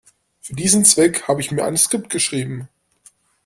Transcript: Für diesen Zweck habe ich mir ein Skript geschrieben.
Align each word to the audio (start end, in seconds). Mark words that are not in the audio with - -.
Für 0.39 0.55
diesen 0.55 0.83
Zweck 0.83 1.27
habe 1.27 1.41
ich 1.41 1.51
mir 1.51 1.63
ein 1.63 1.77
Skript 1.77 2.09
geschrieben. 2.09 2.67